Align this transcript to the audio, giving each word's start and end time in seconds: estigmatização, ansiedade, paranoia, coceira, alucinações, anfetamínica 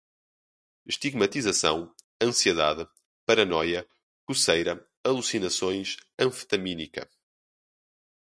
estigmatização, 0.87 1.93
ansiedade, 2.19 2.89
paranoia, 3.23 3.87
coceira, 4.25 4.83
alucinações, 5.05 5.97
anfetamínica 6.17 7.07